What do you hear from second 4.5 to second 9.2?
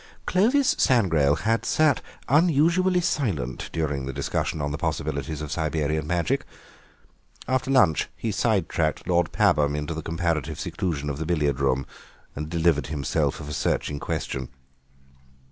on the possibilities of Siberian Magic; after lunch he side tracked